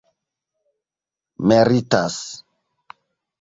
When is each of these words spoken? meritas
meritas 1.47 2.17